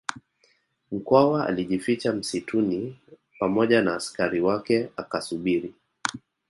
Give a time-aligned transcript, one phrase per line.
[0.91, 2.97] Mkwawa alijificha msituni
[3.39, 5.73] pamoja na askari wake akasubiri